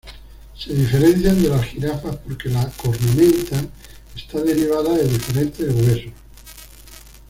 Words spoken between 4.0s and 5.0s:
está derivada